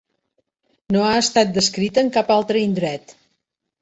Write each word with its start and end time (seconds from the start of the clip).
No 0.95 1.03
ha 1.09 1.11
estat 1.25 1.53
descrita 1.59 2.05
en 2.07 2.11
cap 2.19 2.33
altre 2.37 2.67
indret. 2.71 3.15